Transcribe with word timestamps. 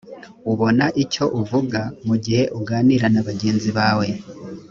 ubona 0.51 0.85
icyo 1.03 1.25
uvuga 1.41 1.79
mu 2.07 2.15
gihe 2.23 2.43
uganira 2.59 3.05
na 3.13 3.21
bagenzi 3.27 3.69
bawe 3.77 4.07